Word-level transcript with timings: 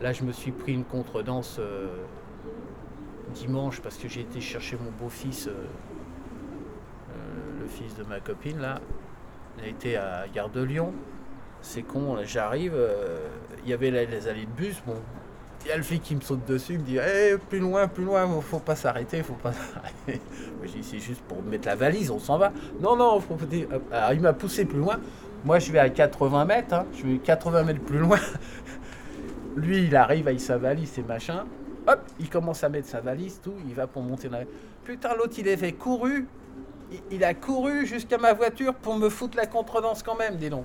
Là, 0.00 0.12
je 0.12 0.22
me 0.22 0.30
suis 0.30 0.52
pris 0.52 0.74
une 0.74 0.84
contredanse 0.84 1.56
euh, 1.58 1.88
dimanche 3.34 3.80
parce 3.80 3.96
que 3.96 4.06
j'ai 4.06 4.20
été 4.20 4.40
chercher 4.40 4.76
mon 4.76 4.92
beau-fils, 4.92 5.48
euh, 5.48 5.50
euh, 5.50 7.60
le 7.60 7.66
fils 7.66 7.96
de 7.96 8.04
ma 8.04 8.20
copine, 8.20 8.60
là. 8.60 8.80
Il 9.58 9.64
a 9.64 9.68
été 9.68 9.96
à 9.96 10.26
Gare 10.32 10.50
de 10.50 10.62
Lyon. 10.62 10.92
C'est 11.60 11.82
con, 11.82 12.16
j'arrive. 12.22 12.76
Il 13.64 13.70
y 13.70 13.72
avait 13.72 13.90
les 13.90 14.28
allées 14.28 14.46
de 14.46 14.50
bus. 14.50 14.80
Bon, 14.86 14.94
il 15.64 15.68
y 15.68 15.72
a 15.72 15.76
le 15.76 15.82
flic 15.82 16.00
qui 16.00 16.14
me 16.14 16.20
saute 16.20 16.46
dessus, 16.46 16.78
me 16.78 16.84
dit 16.84 16.98
Eh, 16.98 17.36
plus 17.36 17.58
loin, 17.58 17.88
plus 17.88 18.04
loin, 18.04 18.24
faut 18.40 18.60
pas 18.60 18.76
s'arrêter, 18.76 19.24
faut 19.24 19.32
pas 19.32 19.52
s'arrêter. 19.52 20.22
Je 20.62 20.68
dis 20.68 20.84
C'est 20.84 21.00
juste 21.00 21.22
pour 21.22 21.42
mettre 21.42 21.66
la 21.66 21.74
valise, 21.74 22.12
on 22.12 22.20
s'en 22.20 22.38
va. 22.38 22.52
Non, 22.80 22.94
non, 22.94 23.20
il 24.12 24.20
m'a 24.20 24.32
poussé 24.32 24.64
plus 24.64 24.78
loin. 24.78 25.00
Moi, 25.44 25.58
je 25.58 25.72
vais 25.72 25.80
à 25.80 25.88
80 25.88 26.44
mètres, 26.44 26.74
hein. 26.74 26.86
je 26.94 27.06
vais 27.06 27.18
80 27.18 27.64
mètres 27.64 27.80
plus 27.80 27.98
loin. 27.98 28.18
Lui, 29.58 29.86
il 29.86 29.96
arrive 29.96 30.28
avec 30.28 30.40
sa 30.40 30.56
valise 30.56 30.96
et 31.00 31.02
machin. 31.02 31.44
Hop, 31.88 32.00
il 32.20 32.30
commence 32.30 32.62
à 32.62 32.68
mettre 32.68 32.86
sa 32.86 33.00
valise, 33.00 33.40
tout. 33.42 33.54
Il 33.66 33.74
va 33.74 33.88
pour 33.88 34.02
monter 34.02 34.28
dans 34.28 34.38
la... 34.38 34.44
Putain, 34.84 35.16
l'autre, 35.16 35.34
il 35.38 35.48
avait 35.48 35.72
couru. 35.72 36.28
Il, 37.10 37.24
a 37.24 37.34
couru 37.34 37.84
jusqu'à 37.84 38.18
ma 38.18 38.32
voiture 38.32 38.72
pour 38.72 38.96
me 38.96 39.08
foutre 39.08 39.36
la 39.36 39.46
contredanse 39.46 40.04
quand 40.04 40.16
même, 40.16 40.36
dis 40.36 40.48
donc. 40.48 40.64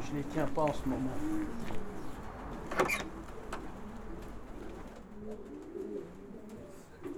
Je 0.00 0.16
les 0.16 0.24
tiens 0.24 0.48
pas 0.52 0.62
en 0.62 0.72
ce 0.72 0.86
moment. 0.86 1.10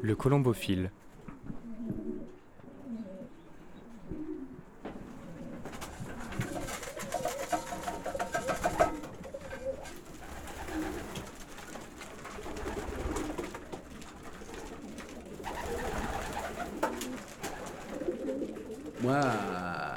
Le 0.03 0.15
colombophile. 0.15 0.91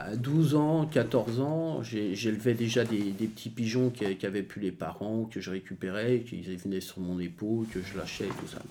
À 0.08 0.16
12 0.16 0.56
ans, 0.56 0.86
14 0.86 1.40
ans, 1.42 1.84
j'élevais 1.84 2.54
déjà 2.54 2.86
des, 2.86 3.12
petits 3.12 3.50
pigeons 3.50 3.90
qui, 3.90 4.26
avaient 4.26 4.44
plus 4.44 4.62
les 4.62 4.72
parents, 4.72 5.26
que 5.26 5.42
je 5.42 5.52
récupérais, 5.52 6.20
qui 6.20 6.42
venaient 6.42 6.82
sur 6.82 7.00
mon 7.00 7.20
épaule, 7.20 7.68
que 7.68 7.82
je 7.82 7.98
lâchais, 7.98 8.30
tout 8.40 8.48
ça. 8.48 8.62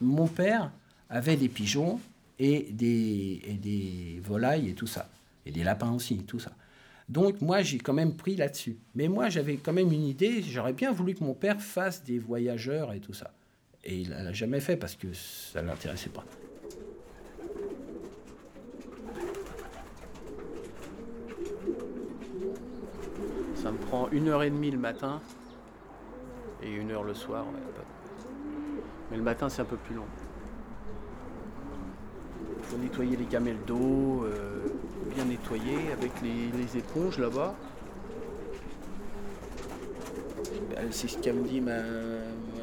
Mon 0.00 0.28
père 0.28 0.70
avait 1.10 1.36
des 1.36 1.48
pigeons 1.48 2.00
et 2.38 2.68
des, 2.70 3.40
et 3.44 3.54
des 3.54 4.20
volailles 4.24 4.68
et 4.68 4.74
tout 4.74 4.86
ça. 4.86 5.08
Et 5.44 5.50
des 5.50 5.64
lapins 5.64 5.92
aussi, 5.92 6.18
tout 6.18 6.38
ça. 6.38 6.52
Donc 7.08 7.40
moi, 7.40 7.62
j'ai 7.62 7.78
quand 7.78 7.92
même 7.92 8.14
pris 8.14 8.36
là-dessus. 8.36 8.78
Mais 8.94 9.08
moi, 9.08 9.28
j'avais 9.28 9.56
quand 9.56 9.72
même 9.72 9.92
une 9.92 10.06
idée, 10.06 10.42
j'aurais 10.42 10.72
bien 10.72 10.92
voulu 10.92 11.14
que 11.14 11.24
mon 11.24 11.34
père 11.34 11.60
fasse 11.60 12.04
des 12.04 12.18
voyageurs 12.18 12.92
et 12.92 13.00
tout 13.00 13.12
ça. 13.12 13.32
Et 13.84 14.02
il 14.02 14.10
l'a 14.10 14.32
jamais 14.32 14.60
fait 14.60 14.76
parce 14.76 14.94
que 14.94 15.12
ça 15.12 15.62
ne 15.62 15.66
l'intéressait 15.66 16.10
pas. 16.10 16.24
Ça 23.62 23.70
me 23.70 23.78
prend 23.78 24.08
une 24.10 24.28
heure 24.28 24.42
et 24.42 24.50
demie 24.50 24.72
le 24.72 24.78
matin 24.78 25.20
et 26.64 26.68
une 26.68 26.90
heure 26.90 27.04
le 27.04 27.14
soir. 27.14 27.44
Mais 29.08 29.16
le 29.16 29.22
matin, 29.22 29.48
c'est 29.48 29.62
un 29.62 29.66
peu 29.66 29.76
plus 29.76 29.94
long. 29.94 30.06
Il 32.58 32.64
faut 32.64 32.76
nettoyer 32.76 33.16
les 33.16 33.24
gamelles 33.26 33.60
d'eau, 33.64 34.24
euh, 34.24 34.66
bien 35.14 35.24
nettoyer 35.26 35.92
avec 35.92 36.10
les, 36.22 36.76
éponges 36.76 37.18
là-bas. 37.18 37.54
Ben, 40.70 40.88
C'est 40.90 41.06
ce 41.06 41.18
qu'a 41.18 41.32
me 41.32 41.46
dit 41.46 41.60
ma, 41.60 41.82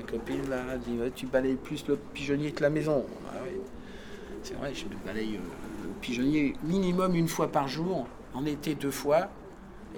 copine 0.05 0.49
là. 0.49 0.77
Tu 1.15 1.27
balayes 1.27 1.55
plus 1.55 1.87
le 1.87 1.95
pigeonnier 1.95 2.51
que 2.51 2.61
la 2.61 2.69
maison. 2.69 3.05
Ah 3.29 3.43
ouais. 3.43 3.61
C'est 4.43 4.55
vrai, 4.55 4.73
je 4.73 4.85
balaye 5.05 5.35
euh, 5.35 5.39
le 5.85 5.89
pigeonnier 6.01 6.55
minimum 6.63 7.15
une 7.15 7.29
fois 7.29 7.47
par 7.49 7.69
jour, 7.69 8.05
en 8.33 8.45
été 8.45 8.75
deux 8.75 8.91
fois, 8.91 9.29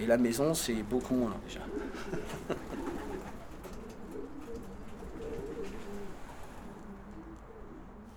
et 0.01 0.05
la 0.07 0.17
maison 0.17 0.53
c'est 0.53 0.83
beaucoup 0.83 1.15
moins 1.15 1.35
déjà. 1.45 1.61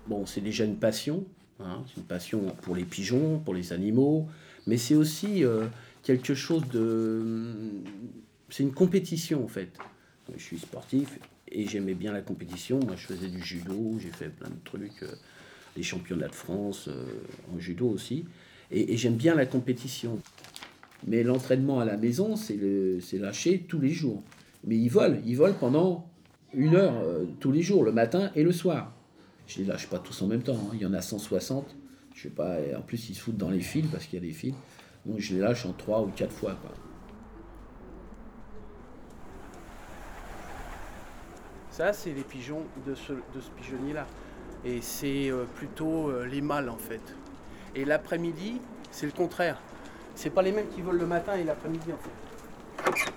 Bon, 0.07 0.25
c'est 0.27 0.41
déjà 0.41 0.65
une 0.65 0.77
passion, 0.77 1.25
hein, 1.59 1.83
c'est 1.87 1.97
une 1.97 2.05
passion 2.05 2.55
pour 2.61 2.75
les 2.75 2.83
pigeons, 2.83 3.39
pour 3.39 3.55
les 3.55 3.73
animaux, 3.73 4.27
mais 4.67 4.77
c'est 4.77 4.93
aussi 4.93 5.43
euh, 5.43 5.65
quelque 6.03 6.35
chose 6.35 6.67
de. 6.69 7.23
C'est 8.49 8.63
une 8.63 8.73
compétition 8.73 9.43
en 9.43 9.47
fait. 9.47 9.75
Je 10.35 10.41
suis 10.41 10.59
sportif 10.59 11.19
et 11.47 11.67
j'aimais 11.67 11.95
bien 11.95 12.11
la 12.11 12.21
compétition. 12.21 12.79
Moi, 12.79 12.95
je 12.95 13.07
faisais 13.07 13.27
du 13.27 13.43
judo, 13.43 13.97
j'ai 13.99 14.11
fait 14.11 14.29
plein 14.29 14.49
de 14.49 14.59
trucs, 14.63 15.03
euh, 15.03 15.15
les 15.75 15.83
championnats 15.83 16.27
de 16.27 16.35
France 16.35 16.87
euh, 16.87 17.05
en 17.53 17.59
judo 17.59 17.87
aussi. 17.87 18.25
Et, 18.71 18.93
et 18.93 18.97
j'aime 18.97 19.15
bien 19.15 19.35
la 19.35 19.45
compétition. 19.45 20.19
Mais 21.05 21.23
l'entraînement 21.23 21.79
à 21.79 21.85
la 21.85 21.97
maison, 21.97 22.35
c'est 22.35 22.57
lâché 23.19 23.65
tous 23.67 23.79
les 23.79 23.91
jours. 23.91 24.23
Mais 24.65 24.75
ils 24.77 24.89
volent, 24.89 25.17
ils 25.25 25.37
volent 25.37 25.55
pendant 25.59 26.09
une 26.53 26.75
heure 26.75 26.95
euh, 27.03 27.25
tous 27.39 27.51
les 27.51 27.61
jours, 27.61 27.83
le 27.83 27.91
matin 27.91 28.31
et 28.35 28.43
le 28.43 28.51
soir. 28.51 28.93
Je 29.45 29.59
les 29.59 29.65
lâche 29.65 29.87
pas 29.87 29.99
tous 29.99 30.19
en 30.23 30.27
même 30.27 30.41
temps. 30.41 30.55
hein. 30.55 30.71
Il 30.73 30.81
y 30.81 30.85
en 30.85 30.93
a 30.93 31.01
160. 31.01 31.75
Je 32.15 32.23
sais 32.23 32.29
pas. 32.29 32.57
en 32.77 32.81
plus, 32.81 33.09
ils 33.09 33.13
se 33.15 33.21
foutent 33.21 33.37
dans 33.37 33.49
les 33.51 33.59
fils 33.59 33.85
parce 33.91 34.05
qu'il 34.05 34.15
y 34.19 34.21
a 34.23 34.25
des 34.25 34.33
fils. 34.33 34.55
Donc 35.05 35.19
je 35.19 35.35
les 35.35 35.41
lâche 35.41 35.65
en 35.67 35.73
trois 35.73 36.01
ou 36.01 36.07
quatre 36.07 36.31
fois. 36.31 36.57
Ça, 41.69 41.93
c'est 41.93 42.13
les 42.13 42.23
pigeons 42.23 42.63
de 42.87 42.95
ce, 42.95 43.13
de 43.13 43.41
ce 43.41 43.49
pigeonnier-là. 43.61 44.07
Et 44.63 44.81
c'est 44.81 45.29
euh, 45.29 45.43
plutôt 45.55 46.09
euh, 46.09 46.25
les 46.25 46.41
mâles 46.41 46.69
en 46.69 46.77
fait. 46.77 47.01
Et 47.75 47.85
l'après-midi, 47.85 48.59
c'est 48.91 49.05
le 49.05 49.11
contraire. 49.11 49.61
C'est 50.15 50.29
pas 50.29 50.41
les 50.41 50.51
mêmes 50.51 50.67
qui 50.69 50.81
volent 50.81 50.99
le 50.99 51.05
matin 51.05 51.35
et 51.35 51.43
l'après-midi 51.43 51.91
en 51.91 51.97
fait. 51.97 53.11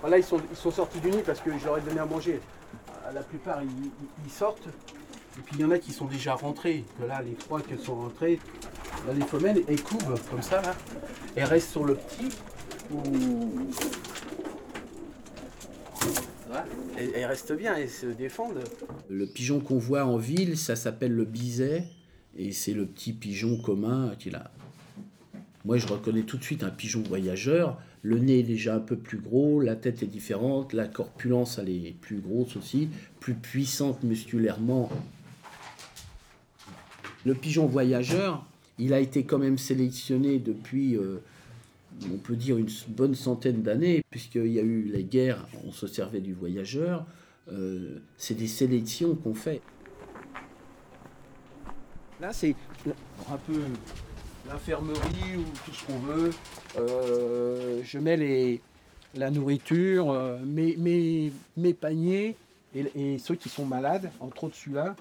Voilà, 0.00 0.18
ils 0.18 0.24
sont, 0.24 0.70
sortis 0.72 0.98
du 0.98 1.10
nid 1.10 1.22
parce 1.24 1.40
que 1.40 1.56
je 1.56 1.64
leur 1.64 1.78
ai 1.78 1.80
donné 1.80 2.00
à 2.00 2.06
manger. 2.06 2.40
Euh, 3.06 3.12
La 3.12 3.22
plupart, 3.22 3.62
ils, 3.62 4.30
sortent. 4.30 4.66
Et 4.66 5.42
puis 5.42 5.54
il 5.58 5.60
y 5.60 5.64
en 5.64 5.70
a 5.70 5.78
qui 5.78 5.92
sont 5.92 6.06
déjà 6.06 6.34
rentrés. 6.34 6.84
Là, 7.06 7.22
les 7.22 7.34
trois 7.34 7.60
qui 7.60 7.78
sont 7.78 7.94
rentrés, 7.94 8.40
là, 9.06 9.14
les 9.14 9.24
femelles, 9.24 9.62
elles 9.68 9.82
couvent 9.82 10.14
comme 10.28 10.42
ça, 10.42 10.60
là. 10.60 10.74
Elles 11.36 11.44
restent 11.44 11.70
sur 11.70 11.84
le 11.84 11.94
petit. 11.94 12.28
Ou... 12.90 13.68
Elles 16.98 17.24
restent 17.26 17.52
bien, 17.52 17.76
elles 17.76 17.88
se 17.88 18.06
défendent. 18.06 18.64
Le 19.08 19.26
pigeon 19.26 19.60
qu'on 19.60 19.78
voit 19.78 20.04
en 20.04 20.16
ville, 20.16 20.58
ça 20.58 20.74
s'appelle 20.74 21.14
le 21.14 21.24
biset. 21.24 21.84
Et 22.36 22.50
c'est 22.50 22.72
le 22.72 22.86
petit 22.86 23.12
pigeon 23.12 23.56
commun 23.56 24.14
qu'il 24.18 24.34
a. 24.34 24.50
Moi, 25.64 25.76
je 25.76 25.86
reconnais 25.86 26.22
tout 26.22 26.38
de 26.38 26.42
suite 26.42 26.64
un 26.64 26.70
pigeon 26.70 27.02
voyageur. 27.02 27.78
Le 28.02 28.18
nez 28.18 28.40
est 28.40 28.44
déjà 28.44 28.74
un 28.74 28.80
peu 28.80 28.96
plus 28.96 29.18
gros, 29.18 29.60
la 29.60 29.76
tête 29.76 30.02
est 30.02 30.08
différente, 30.08 30.72
la 30.72 30.88
corpulence, 30.88 31.58
elle 31.58 31.68
est 31.68 31.94
plus 32.00 32.18
grosse 32.18 32.56
aussi, 32.56 32.88
plus 33.20 33.34
puissante 33.34 34.02
musculairement. 34.02 34.90
Le 37.24 37.34
pigeon 37.34 37.66
voyageur, 37.66 38.44
il 38.78 38.92
a 38.92 38.98
été 38.98 39.22
quand 39.22 39.38
même 39.38 39.56
sélectionné 39.56 40.40
depuis, 40.40 40.96
euh, 40.96 41.18
on 42.12 42.16
peut 42.16 42.34
dire, 42.34 42.58
une 42.58 42.68
bonne 42.88 43.14
centaine 43.14 43.62
d'années, 43.62 44.02
puisqu'il 44.10 44.48
y 44.48 44.58
a 44.58 44.62
eu 44.62 44.82
les 44.82 45.04
guerres, 45.04 45.46
on 45.64 45.70
se 45.70 45.86
servait 45.86 46.20
du 46.20 46.32
voyageur. 46.32 47.06
Euh, 47.52 48.00
c'est 48.16 48.34
des 48.34 48.48
sélections 48.48 49.14
qu'on 49.14 49.34
fait. 49.34 49.60
Là, 52.20 52.32
c'est 52.32 52.56
un 53.30 53.36
peu 53.46 53.60
l'infirmerie 54.48 55.36
ou 55.36 55.44
tout 55.64 55.72
ce 55.72 55.84
qu'on 55.86 55.98
veut. 55.98 56.30
Euh, 56.78 57.82
je 57.84 57.98
mets 57.98 58.16
les, 58.16 58.60
la 59.14 59.30
nourriture, 59.30 60.10
euh, 60.10 60.38
mes, 60.44 60.76
mes, 61.56 61.74
paniers 61.74 62.36
et, 62.74 63.18
ceux 63.18 63.34
qui 63.34 63.48
sont 63.48 63.66
malades, 63.66 64.10
entre 64.20 64.44
autres 64.44 64.56
celui-là, 64.56 64.96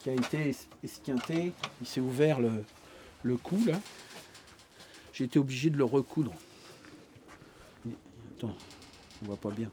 qui 0.00 0.10
a 0.10 0.14
été 0.14 0.50
es- 0.50 0.68
esquinté. 0.84 1.52
Il 1.80 1.86
s'est 1.86 2.00
ouvert 2.00 2.40
le, 2.40 2.50
le 3.22 3.36
cou, 3.36 3.58
là. 3.66 3.78
J'ai 5.12 5.24
été 5.24 5.38
obligé 5.38 5.70
de 5.70 5.76
le 5.76 5.84
recoudre. 5.84 6.32
Attends, 8.36 8.54
on 9.22 9.26
voit 9.26 9.36
pas 9.36 9.50
bien. 9.50 9.70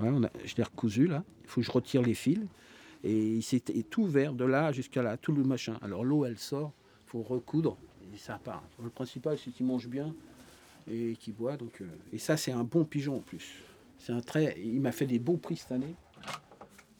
Ouais, 0.00 0.08
on 0.10 0.24
a- 0.24 0.30
je 0.44 0.56
l'ai 0.56 0.62
recousu 0.64 1.06
là. 1.06 1.22
Il 1.44 1.48
faut 1.48 1.60
que 1.60 1.66
je 1.66 1.70
retire 1.70 2.02
les 2.02 2.14
fils. 2.14 2.40
Et 3.02 3.36
il 3.36 3.42
s'est 3.42 3.62
est 3.68 3.88
tout 3.88 4.02
ouvert 4.02 4.34
de 4.34 4.44
là 4.44 4.72
jusqu'à 4.72 5.02
là, 5.02 5.16
tout 5.16 5.32
le 5.32 5.42
machin. 5.42 5.78
Alors 5.82 6.04
l'eau, 6.04 6.24
elle 6.24 6.38
sort, 6.38 6.72
faut 7.06 7.22
recoudre. 7.22 7.76
Et 8.12 8.18
ça 8.18 8.38
part. 8.42 8.62
Le 8.82 8.90
principal, 8.90 9.38
c'est 9.38 9.50
qu'il 9.50 9.66
mange 9.66 9.88
bien 9.88 10.14
et 10.90 11.16
qu'il 11.18 11.34
boit. 11.34 11.56
Donc, 11.56 11.80
euh, 11.80 11.86
et 12.12 12.18
ça, 12.18 12.36
c'est 12.36 12.52
un 12.52 12.64
bon 12.64 12.84
pigeon 12.84 13.16
en 13.16 13.20
plus. 13.20 13.62
C'est 13.98 14.12
un 14.12 14.20
très. 14.20 14.58
Il 14.60 14.80
m'a 14.80 14.92
fait 14.92 15.06
des 15.06 15.18
beaux 15.18 15.36
prix 15.36 15.56
cette 15.56 15.72
année. 15.72 15.94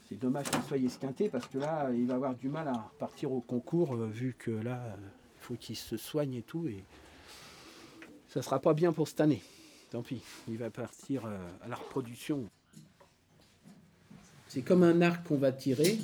C'est 0.09 0.19
dommage 0.19 0.51
qu'il 0.51 0.63
soit 0.63 0.79
esquinté 0.79 1.29
parce 1.29 1.47
que 1.47 1.59
là, 1.59 1.91
il 1.93 2.07
va 2.07 2.15
avoir 2.15 2.35
du 2.35 2.49
mal 2.49 2.69
à 2.69 2.91
partir 2.99 3.33
au 3.33 3.41
concours 3.41 3.95
euh, 3.95 4.07
vu 4.07 4.35
que 4.39 4.51
là, 4.51 4.97
il 4.99 5.43
faut 5.43 5.55
qu'il 5.55 5.77
se 5.77 5.97
soigne 5.97 6.35
et 6.35 6.43
tout. 6.43 6.67
Et 6.67 6.83
ça 8.29 8.43
sera 8.43 8.61
pas 8.61 8.75
bien 8.75 8.93
pour 8.93 9.09
cette 9.09 9.21
année. 9.21 9.43
Tant 9.91 10.03
pis, 10.03 10.23
il 10.49 10.57
va 10.57 10.71
partir 10.71 11.27
euh, 11.27 11.37
à 11.63 11.69
la 11.69 11.77
reproduction. 11.77 12.49
C'est 14.51 14.63
comme 14.63 14.83
un 14.83 15.01
arc 15.01 15.29
qu'on 15.29 15.37
va 15.37 15.53
tirer. 15.53 15.97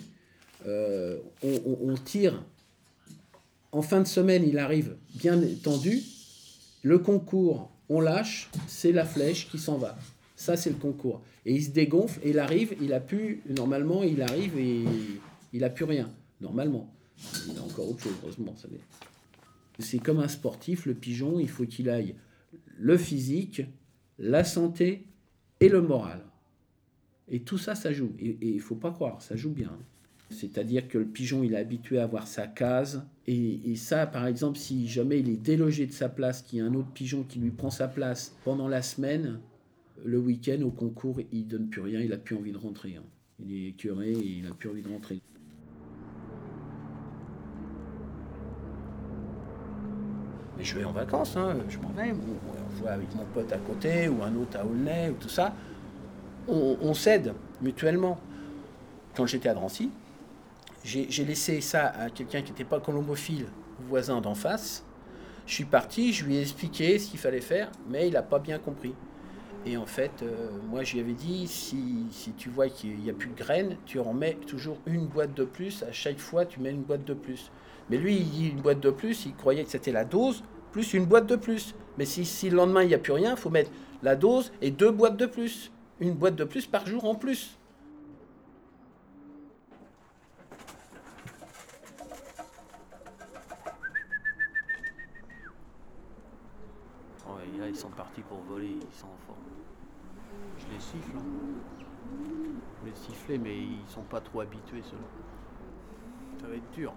Euh, 0.69 1.19
on, 1.43 1.95
tire. 1.97 2.45
En 3.73 3.83
fin 3.83 4.01
de 4.01 4.07
semaine, 4.07 4.45
il 4.47 4.59
arrive 4.59 4.95
bien 5.17 5.41
tendu. 5.65 6.01
Le 6.85 7.01
concours, 7.01 7.73
on 7.89 8.01
lâche, 8.01 8.49
c'est 8.69 8.93
la 8.93 9.05
flèche 9.05 9.51
qui 9.51 9.59
s'en 9.59 9.79
va. 9.79 9.99
Ça, 10.37 10.57
c'est 10.57 10.71
le 10.71 10.77
concours. 10.77 11.23
Et 11.45 11.55
il 11.55 11.65
se 11.65 11.71
dégonfle 11.71 12.21
et 12.23 12.31
il 12.31 12.39
arrive, 12.39 12.77
il 12.81 12.93
a 12.93 13.01
pu, 13.01 13.43
normalement, 13.49 14.05
il 14.05 14.23
arrive 14.23 14.57
et 14.57 14.85
il 15.53 15.65
a 15.65 15.71
plus 15.71 15.85
rien. 15.85 16.09
Normalement. 16.41 16.89
Il 17.51 17.59
a 17.59 17.63
encore 17.63 17.91
autre 17.91 18.05
chose, 18.05 18.15
heureusement. 18.23 18.55
C'est 19.81 19.99
comme 19.99 20.21
un 20.21 20.29
sportif, 20.29 20.87
le 20.87 20.95
pigeon, 20.95 21.41
il 21.41 21.49
faut 21.49 21.67
qu'il 21.67 21.91
aille 21.91 22.15
le 22.79 22.97
physique, 22.97 23.63
la 24.21 24.45
santé 24.45 25.05
et 25.59 25.69
le 25.69 25.83
moral. 25.83 26.26
Et 27.29 27.41
tout 27.41 27.59
ça, 27.59 27.75
ça 27.75 27.93
joue. 27.93 28.13
Et 28.21 28.37
il 28.41 28.61
faut 28.61 28.77
pas 28.77 28.93
croire, 28.93 29.21
ça 29.21 29.37
joue 29.37 29.51
bien. 29.51 29.77
C'est-à-dire 30.31 30.89
que 30.89 30.99
le 30.99 31.05
pigeon, 31.05 31.43
il 31.45 31.55
est 31.55 31.59
habitué 31.59 31.99
à 31.99 32.05
avoir 32.05 32.27
sa 32.27 32.47
case. 32.47 33.07
Et, 33.27 33.77
ça, 33.77 34.07
par 34.07 34.27
exemple, 34.27 34.59
si 34.59 34.89
jamais 34.89 35.21
il 35.21 35.29
est 35.29 35.37
délogé 35.37 35.87
de 35.87 35.93
sa 35.93 36.09
place, 36.09 36.43
qu'il 36.43 36.59
y 36.59 36.63
a 36.63 36.65
un 36.65 36.75
autre 36.75 36.91
pigeon 36.91 37.23
qui 37.23 37.39
lui 37.39 37.51
prend 37.51 37.71
sa 37.71 37.89
place 37.89 38.37
pendant 38.45 38.69
la 38.69 38.83
semaine, 38.83 39.41
le 40.05 40.19
week-end, 40.19 40.63
au 40.63 40.71
concours, 40.71 41.21
il 41.33 41.47
donne 41.47 41.69
plus 41.69 41.81
rien, 41.81 42.01
il 42.01 42.11
n'a 42.11 42.17
plus 42.17 42.37
envie 42.37 42.53
de 42.53 42.59
rentrer. 42.59 42.97
Hein. 42.97 43.05
Il 43.41 43.53
est 43.53 43.69
écœuré 43.69 44.13
et 44.13 44.39
il 44.39 44.45
n'a 44.45 44.55
plus 44.55 44.69
envie 44.69 44.83
de 44.83 44.89
rentrer. 44.89 45.21
Mais 50.57 50.65
je 50.65 50.79
vais 50.79 50.85
en 50.85 50.93
vacances, 50.93 51.37
hein, 51.37 51.57
je 51.69 51.79
m'en 51.79 51.91
vais, 51.91 52.13
on, 52.13 52.81
voit 52.81 52.93
avec 52.93 53.15
mon 53.15 53.25
pote 53.27 53.53
à 53.53 53.59
côté, 53.59 54.09
ou 54.09 54.23
un 54.23 54.35
autre 54.37 54.59
à 54.59 54.65
Aulnay, 54.65 55.11
ou 55.11 55.15
tout 55.15 55.29
ça. 55.29 55.55
On, 56.49 56.77
on 56.81 56.95
s'aide 56.95 57.35
mutuellement. 57.61 58.19
Quand 59.17 59.27
j'étais 59.27 59.49
à 59.49 59.55
Drancy, 59.55 59.91
j'ai 60.85 61.25
laissé 61.25 61.61
ça 61.61 61.87
à 61.87 62.11
quelqu'un 62.11 62.43
qui 62.43 62.53
n'était 62.53 62.65
pas 62.65 62.81
colombophile, 62.81 63.47
voisin 63.89 64.21
d'en 64.21 64.35
face. 64.35 64.85
Je 65.47 65.55
suis 65.55 65.65
parti, 65.65 66.13
je 66.13 66.25
lui 66.25 66.37
ai 66.37 66.43
expliqué 66.43 66.99
ce 66.99 67.11
qu'il 67.11 67.19
fallait 67.19 67.41
faire, 67.41 67.71
mais 67.89 68.09
il 68.09 68.13
n'a 68.13 68.23
pas 68.23 68.39
bien 68.39 68.59
compris. 68.59 68.95
Et 69.65 69.77
en 69.77 69.87
fait, 69.87 70.23
euh, 70.23 70.51
moi, 70.71 70.85
je 70.85 70.95
lui 70.95 71.01
avais 71.01 71.13
dit, 71.13 71.49
si, 71.49 72.07
si 72.11 72.33
tu 72.33 72.49
vois 72.51 72.69
qu'il 72.69 72.97
n'y 72.99 73.11
a 73.11 73.13
plus 73.13 73.29
de 73.31 73.35
graines, 73.35 73.77
tu 73.85 73.99
en 73.99 74.13
mets 74.13 74.35
toujours 74.47 74.79
une 74.87 75.07
boîte 75.07 75.35
de 75.35 75.45
plus. 75.45 75.83
À 75.83 75.91
chaque 75.91 76.19
fois, 76.19 76.45
tu 76.47 76.61
mets 76.61 76.71
une 76.71 76.83
boîte 76.83 77.05
de 77.05 77.15
plus. 77.15 77.51
Mais 77.91 77.97
lui, 77.97 78.17
il 78.17 78.31
dit 78.31 78.49
une 78.49 78.61
boîte 78.61 78.81
de 78.81 78.91
plus, 78.91 79.27
il 79.27 79.35
croyait 79.35 79.65
que 79.65 79.71
c'était 79.71 79.93
la 79.93 80.05
dose, 80.05 80.45
plus 80.71 80.95
une 80.95 81.07
boîte 81.07 81.27
de 81.27 81.35
plus. 81.35 81.75
Mais 81.99 82.05
si, 82.05 82.25
si 82.25 82.49
le 82.49 82.57
lendemain, 82.57 82.83
il 82.83 82.89
n'y 82.89 82.95
a 82.95 82.99
plus 82.99 83.13
rien, 83.13 83.33
il 83.33 83.37
faut 83.37 83.51
mettre 83.51 83.71
la 84.03 84.15
dose 84.15 84.53
et 84.63 84.71
deux 84.71 84.93
boîtes 84.93 85.17
de 85.17 85.27
plus. 85.27 85.73
Une 86.01 86.15
boîte 86.15 86.37
de 86.37 86.45
plus 86.45 86.67
par 86.67 86.87
jour 86.87 87.05
en 87.05 87.15
plus. 87.15 87.57
là, 97.59 97.69
ils 97.69 97.77
sont 97.77 97.91
partis 97.91 98.23
pour 98.23 98.39
voler, 98.41 98.77
ils 98.81 98.97
sont 98.97 99.07
en 99.07 99.27
forme. 99.27 99.39
Je 100.59 100.67
les 100.73 100.81
siffle. 100.81 101.17
Hein. 101.17 101.23
Je 102.83 102.91
les 102.91 102.95
siffler, 102.95 103.39
mais 103.39 103.57
ils 103.59 103.89
sont 103.89 104.03
pas 104.03 104.21
trop 104.21 104.41
habitués, 104.41 104.83
ceux-là. 104.83 105.03
Ça 106.41 106.47
va 106.49 106.55
être 106.55 106.71
dur. 106.73 106.93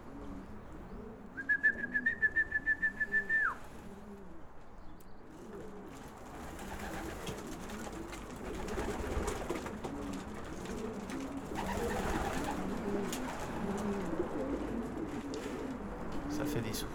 Ça 16.29 16.45
fait 16.45 16.61
des 16.61 16.73
sous. 16.73 16.85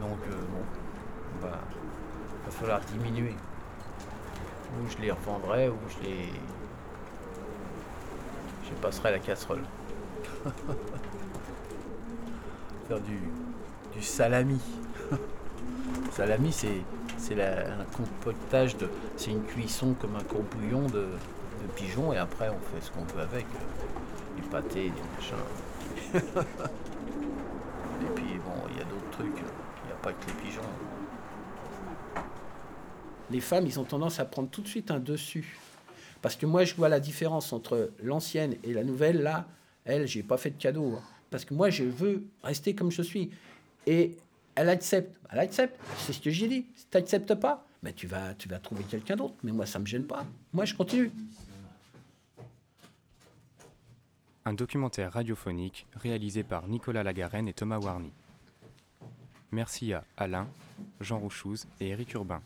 Donc, 0.00 0.18
euh, 0.26 0.40
bon, 0.50 0.64
bah, 1.42 1.60
diminuer. 2.86 3.34
Ou 4.76 4.88
je 4.88 4.98
les 4.98 5.10
revendrai, 5.10 5.68
ou 5.68 5.76
je 5.88 5.98
les. 6.06 6.30
Je 8.64 8.70
passerai 8.80 9.10
la 9.12 9.18
casserole. 9.18 9.62
Faire 12.88 13.00
du, 13.00 13.18
du 13.92 14.02
salami. 14.02 14.60
salami, 16.12 16.52
c'est 16.52 16.82
c'est 17.18 17.42
un 17.42 17.84
compotage 17.96 18.76
de. 18.76 18.88
C'est 19.16 19.30
une 19.32 19.44
cuisson 19.44 19.94
comme 20.00 20.16
un 20.16 20.22
courbouillon 20.22 20.86
de, 20.86 21.06
de 21.62 21.66
pigeon 21.74 22.12
et 22.12 22.18
après 22.18 22.48
on 22.48 22.60
fait 22.72 22.80
ce 22.84 22.90
qu'on 22.90 23.04
veut 23.14 23.22
avec. 23.22 23.46
Des 24.36 24.42
pâtés, 24.48 24.90
des 24.90 25.02
machins. 25.16 25.36
et 26.14 26.20
puis 28.14 28.38
bon, 28.44 28.68
il 28.70 28.78
y 28.78 28.80
a 28.80 28.84
d'autres 28.84 29.10
trucs 29.10 29.42
pas 30.02 30.12
que 30.12 30.26
les 30.26 30.32
pigeons. 30.34 30.62
Les 33.30 33.40
femmes, 33.40 33.66
ils 33.66 33.78
ont 33.78 33.84
tendance 33.84 34.18
à 34.18 34.24
prendre 34.24 34.48
tout 34.50 34.60
de 34.60 34.68
suite 34.68 34.90
un 34.90 34.98
dessus. 34.98 35.56
Parce 36.22 36.36
que 36.36 36.46
moi, 36.46 36.64
je 36.64 36.74
vois 36.74 36.88
la 36.88 37.00
différence 37.00 37.52
entre 37.52 37.92
l'ancienne 38.02 38.56
et 38.64 38.72
la 38.72 38.84
nouvelle. 38.84 39.22
Là, 39.22 39.46
elle, 39.84 40.06
j'ai 40.06 40.22
pas 40.22 40.36
fait 40.36 40.50
de 40.50 40.56
cadeau. 40.60 40.94
Hein. 40.96 41.02
Parce 41.30 41.44
que 41.44 41.54
moi, 41.54 41.70
je 41.70 41.84
veux 41.84 42.24
rester 42.42 42.74
comme 42.74 42.90
je 42.90 43.02
suis. 43.02 43.30
Et 43.86 44.16
elle 44.54 44.68
accepte. 44.68 45.16
Elle 45.30 45.38
accepte. 45.38 45.80
C'est 45.98 46.12
ce 46.12 46.20
que 46.20 46.30
j'ai 46.30 46.48
dit. 46.48 46.66
Si 46.74 46.86
tu 46.90 46.96
n'acceptes 46.96 47.34
pas, 47.34 47.64
ben, 47.82 47.94
tu, 47.94 48.06
vas, 48.06 48.34
tu 48.34 48.48
vas 48.48 48.58
trouver 48.58 48.84
quelqu'un 48.84 49.16
d'autre. 49.16 49.34
Mais 49.42 49.52
moi, 49.52 49.64
ça 49.64 49.78
me 49.78 49.86
gêne 49.86 50.06
pas. 50.06 50.26
Moi, 50.52 50.64
je 50.64 50.74
continue. 50.74 51.12
Un 54.44 54.54
documentaire 54.54 55.12
radiophonique 55.12 55.86
réalisé 55.94 56.42
par 56.42 56.66
Nicolas 56.66 57.02
Lagarenne 57.02 57.46
et 57.46 57.52
Thomas 57.52 57.78
Warny. 57.78 58.10
Merci 59.52 59.92
à 59.92 60.04
Alain, 60.16 60.48
Jean 61.00 61.18
Rouchouz 61.18 61.66
et 61.80 61.88
Éric 61.88 62.14
Urbain. 62.14 62.42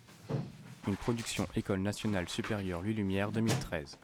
Une 0.86 0.96
production 0.96 1.48
École 1.56 1.80
nationale 1.80 2.28
supérieure 2.28 2.82
Louis 2.82 2.92
Lumière 2.92 3.32
2013. 3.32 3.96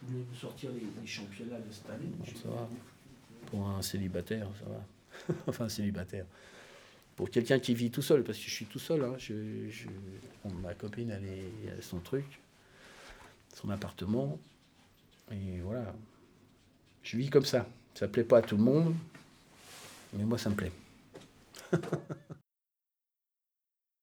Je 0.00 0.06
voulais 0.06 0.24
vous 0.30 0.34
sortir 0.34 0.70
les, 0.72 1.06
championnats 1.06 1.58
de 1.58 1.70
cette 1.70 1.90
année. 1.90 2.10
Ça 2.42 2.48
va. 2.48 2.68
Pour 3.46 3.68
un 3.68 3.82
célibataire, 3.82 4.48
ça 4.58 4.70
va. 4.70 5.34
enfin, 5.46 5.68
célibataire. 5.68 6.24
Pour 7.16 7.28
quelqu'un 7.28 7.58
qui 7.58 7.74
vit 7.74 7.90
tout 7.90 8.00
seul, 8.00 8.24
parce 8.24 8.38
que 8.38 8.44
je 8.44 8.50
suis 8.50 8.64
tout 8.64 8.78
seul. 8.78 9.04
Hein. 9.04 9.16
ma 10.62 10.72
copine, 10.72 11.10
elle, 11.10 11.24
est, 11.24 11.78
a 11.78 11.82
son 11.82 11.98
truc, 11.98 12.40
son 13.54 13.68
appartement. 13.68 14.38
Et 15.30 15.60
voilà. 15.60 15.94
Je 17.02 17.18
vis 17.18 17.28
comme 17.28 17.44
ça. 17.44 17.66
Ça 17.92 18.08
plaît 18.08 18.24
pas 18.24 18.38
à 18.38 18.42
tout 18.42 18.56
le 18.56 18.62
monde, 18.62 18.94
mais 20.14 20.24
moi, 20.24 20.38
ça 20.38 20.48
me 20.48 20.54
plaît. 20.54 20.72
Ha 21.72 21.76
ha 21.76 21.96
ha. 22.30 22.39